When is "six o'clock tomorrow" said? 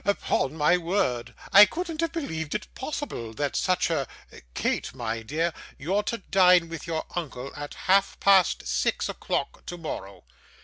8.65-10.23